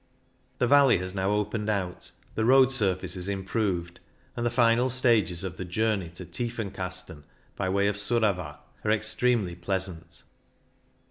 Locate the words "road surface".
2.43-3.15